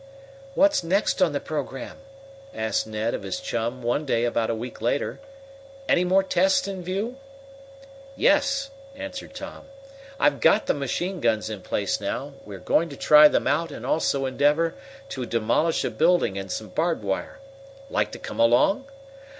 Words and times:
"What's 0.55 0.83
next 0.83 1.21
on 1.21 1.31
the 1.31 1.39
program?" 1.39 1.97
asked 2.55 2.87
Ned 2.87 3.13
of 3.13 3.21
his 3.21 3.39
chum 3.39 3.83
one 3.83 4.03
day 4.03 4.25
about 4.25 4.49
a 4.49 4.55
week 4.55 4.81
later. 4.81 5.19
"Any 5.87 6.03
more 6.03 6.23
tests 6.23 6.67
in 6.67 6.81
view?" 6.81 7.17
"Yes," 8.15 8.71
answered 8.95 9.35
Tom. 9.35 9.65
"I've 10.19 10.39
got 10.39 10.65
the 10.65 10.73
machine 10.73 11.19
guns 11.19 11.51
in 11.51 11.61
place 11.61 12.01
now. 12.01 12.33
We 12.45 12.55
are 12.55 12.59
going 12.59 12.89
to 12.89 12.97
try 12.97 13.27
them 13.27 13.45
out 13.45 13.69
and 13.69 13.85
also 13.85 14.25
endeavor 14.25 14.73
to 15.09 15.27
demolish 15.27 15.83
a 15.83 15.91
building 15.91 16.35
and 16.35 16.51
some 16.51 16.69
barbed 16.69 17.03
wire. 17.03 17.37
Like 17.91 18.11
to 18.13 18.17
come 18.17 18.39
along?" 18.39 18.85